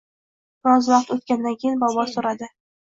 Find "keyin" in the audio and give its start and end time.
1.63-1.79